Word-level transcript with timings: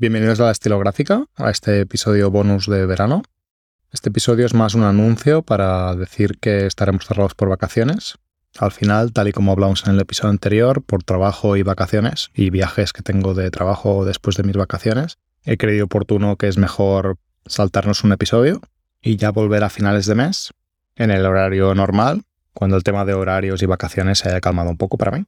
Bienvenidos 0.00 0.38
a 0.38 0.44
la 0.44 0.52
estilográfica, 0.52 1.24
a 1.34 1.50
este 1.50 1.80
episodio 1.80 2.30
bonus 2.30 2.68
de 2.68 2.86
verano. 2.86 3.24
Este 3.90 4.10
episodio 4.10 4.46
es 4.46 4.54
más 4.54 4.76
un 4.76 4.84
anuncio 4.84 5.42
para 5.42 5.92
decir 5.96 6.38
que 6.38 6.66
estaremos 6.66 7.04
cerrados 7.04 7.34
por 7.34 7.48
vacaciones. 7.48 8.14
Al 8.60 8.70
final, 8.70 9.12
tal 9.12 9.26
y 9.26 9.32
como 9.32 9.50
hablamos 9.50 9.84
en 9.84 9.94
el 9.94 10.00
episodio 10.00 10.30
anterior, 10.30 10.84
por 10.84 11.02
trabajo 11.02 11.56
y 11.56 11.64
vacaciones 11.64 12.30
y 12.32 12.50
viajes 12.50 12.92
que 12.92 13.02
tengo 13.02 13.34
de 13.34 13.50
trabajo 13.50 14.04
después 14.04 14.36
de 14.36 14.44
mis 14.44 14.56
vacaciones, 14.56 15.18
he 15.44 15.56
creído 15.56 15.86
oportuno 15.86 16.36
que 16.36 16.46
es 16.46 16.58
mejor 16.58 17.16
saltarnos 17.46 18.04
un 18.04 18.12
episodio 18.12 18.60
y 19.02 19.16
ya 19.16 19.32
volver 19.32 19.64
a 19.64 19.68
finales 19.68 20.06
de 20.06 20.14
mes, 20.14 20.52
en 20.94 21.10
el 21.10 21.26
horario 21.26 21.74
normal, 21.74 22.22
cuando 22.54 22.76
el 22.76 22.84
tema 22.84 23.04
de 23.04 23.14
horarios 23.14 23.62
y 23.62 23.66
vacaciones 23.66 24.20
se 24.20 24.28
haya 24.28 24.40
calmado 24.40 24.70
un 24.70 24.76
poco 24.76 24.96
para 24.96 25.10
mí. 25.10 25.24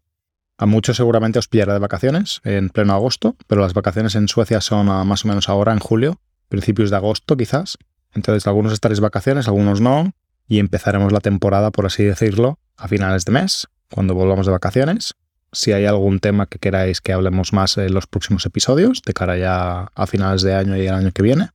A 0.60 0.66
muchos 0.66 0.98
seguramente 0.98 1.38
os 1.38 1.48
pillará 1.48 1.72
de 1.72 1.78
vacaciones 1.78 2.42
en 2.44 2.68
pleno 2.68 2.92
agosto, 2.92 3.34
pero 3.46 3.62
las 3.62 3.72
vacaciones 3.72 4.14
en 4.14 4.28
Suecia 4.28 4.60
son 4.60 4.88
más 5.06 5.24
o 5.24 5.28
menos 5.28 5.48
ahora, 5.48 5.72
en 5.72 5.78
julio, 5.78 6.20
principios 6.50 6.90
de 6.90 6.96
agosto 6.96 7.34
quizás. 7.34 7.78
Entonces 8.12 8.46
algunos 8.46 8.74
estaréis 8.74 9.00
vacaciones, 9.00 9.48
algunos 9.48 9.80
no, 9.80 10.12
y 10.46 10.58
empezaremos 10.58 11.12
la 11.12 11.20
temporada, 11.20 11.70
por 11.70 11.86
así 11.86 12.04
decirlo, 12.04 12.58
a 12.76 12.88
finales 12.88 13.24
de 13.24 13.32
mes, 13.32 13.68
cuando 13.90 14.12
volvamos 14.14 14.44
de 14.44 14.52
vacaciones. 14.52 15.14
Si 15.50 15.72
hay 15.72 15.86
algún 15.86 16.20
tema 16.20 16.44
que 16.44 16.58
queráis 16.58 17.00
que 17.00 17.14
hablemos 17.14 17.54
más 17.54 17.78
en 17.78 17.94
los 17.94 18.06
próximos 18.06 18.44
episodios, 18.44 19.00
de 19.00 19.14
cara 19.14 19.38
ya 19.38 19.90
a 19.94 20.06
finales 20.06 20.42
de 20.42 20.54
año 20.54 20.76
y 20.76 20.86
el 20.86 20.92
año 20.92 21.10
que 21.12 21.22
viene, 21.22 21.52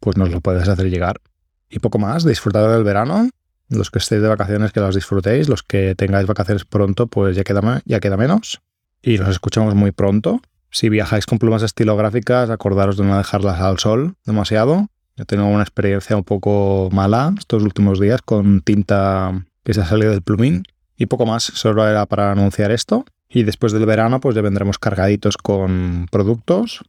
pues 0.00 0.16
nos 0.16 0.30
lo 0.30 0.40
puedes 0.40 0.66
hacer 0.66 0.88
llegar. 0.88 1.20
Y 1.68 1.80
poco 1.80 1.98
más, 1.98 2.24
disfrutad 2.24 2.72
del 2.72 2.82
verano, 2.82 3.28
los 3.68 3.90
que 3.90 3.98
estéis 3.98 4.22
de 4.22 4.28
vacaciones 4.28 4.72
que 4.72 4.80
las 4.80 4.94
disfrutéis, 4.94 5.48
los 5.48 5.62
que 5.62 5.94
tengáis 5.94 6.26
vacaciones 6.26 6.64
pronto, 6.64 7.06
pues 7.06 7.36
ya 7.36 7.44
queda, 7.44 7.82
ya 7.84 8.00
queda 8.00 8.16
menos. 8.16 8.60
Y 9.02 9.18
nos 9.18 9.28
escuchamos 9.28 9.74
muy 9.74 9.92
pronto. 9.92 10.40
Si 10.70 10.88
viajáis 10.88 11.26
con 11.26 11.38
plumas 11.38 11.62
estilográficas, 11.62 12.50
acordaros 12.50 12.96
de 12.96 13.04
no 13.04 13.16
dejarlas 13.16 13.60
al 13.60 13.78
sol 13.78 14.14
demasiado. 14.24 14.88
Yo 15.16 15.24
tengo 15.24 15.46
una 15.46 15.62
experiencia 15.62 16.16
un 16.16 16.24
poco 16.24 16.88
mala 16.92 17.34
estos 17.38 17.62
últimos 17.62 18.00
días 18.00 18.22
con 18.22 18.60
tinta 18.60 19.46
que 19.64 19.74
se 19.74 19.80
ha 19.80 19.86
salido 19.86 20.12
del 20.12 20.22
plumín. 20.22 20.64
Y 20.96 21.06
poco 21.06 21.26
más, 21.26 21.44
solo 21.44 21.86
era 21.86 22.06
para 22.06 22.32
anunciar 22.32 22.70
esto. 22.70 23.04
Y 23.28 23.42
después 23.42 23.72
del 23.72 23.86
verano, 23.86 24.20
pues 24.20 24.34
ya 24.34 24.42
vendremos 24.42 24.78
cargaditos 24.78 25.36
con 25.36 26.06
productos. 26.10 26.84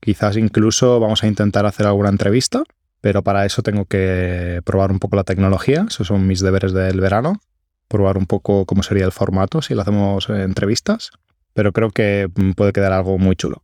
Quizás 0.00 0.36
incluso 0.36 1.00
vamos 1.00 1.22
a 1.22 1.26
intentar 1.26 1.66
hacer 1.66 1.86
alguna 1.86 2.08
entrevista 2.08 2.62
pero 3.00 3.22
para 3.22 3.46
eso 3.46 3.62
tengo 3.62 3.84
que 3.84 4.60
probar 4.64 4.90
un 4.90 4.98
poco 4.98 5.16
la 5.16 5.24
tecnología, 5.24 5.86
esos 5.88 6.06
son 6.06 6.26
mis 6.26 6.40
deberes 6.40 6.72
del 6.72 7.00
verano, 7.00 7.40
probar 7.88 8.18
un 8.18 8.26
poco 8.26 8.66
cómo 8.66 8.82
sería 8.82 9.04
el 9.04 9.12
formato 9.12 9.62
si 9.62 9.74
lo 9.74 9.82
hacemos 9.82 10.28
entrevistas, 10.28 11.10
pero 11.54 11.72
creo 11.72 11.90
que 11.90 12.28
puede 12.56 12.72
quedar 12.72 12.92
algo 12.92 13.18
muy 13.18 13.36
chulo. 13.36 13.62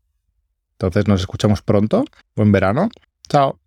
Entonces 0.72 1.06
nos 1.06 1.20
escuchamos 1.20 1.62
pronto, 1.62 2.04
buen 2.34 2.52
verano, 2.52 2.88
chao. 3.28 3.58